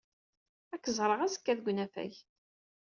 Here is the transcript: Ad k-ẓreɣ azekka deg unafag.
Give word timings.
Ad 0.73 0.79
k-ẓreɣ 0.83 1.19
azekka 1.21 1.53
deg 1.57 1.67
unafag. 1.71 2.13